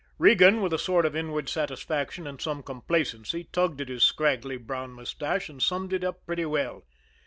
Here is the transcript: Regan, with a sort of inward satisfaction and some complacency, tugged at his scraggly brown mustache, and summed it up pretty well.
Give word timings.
Regan, 0.17 0.63
with 0.63 0.73
a 0.73 0.79
sort 0.79 1.05
of 1.05 1.15
inward 1.15 1.47
satisfaction 1.47 2.25
and 2.25 2.41
some 2.41 2.63
complacency, 2.63 3.43
tugged 3.51 3.81
at 3.81 3.87
his 3.87 4.01
scraggly 4.03 4.57
brown 4.57 4.89
mustache, 4.93 5.47
and 5.47 5.61
summed 5.61 5.93
it 5.93 6.03
up 6.03 6.25
pretty 6.25 6.43
well. 6.45 6.83